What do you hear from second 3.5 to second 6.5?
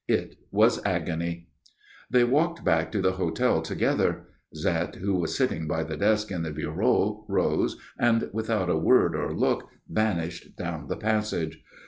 together. Zette, who was sitting by the desk in the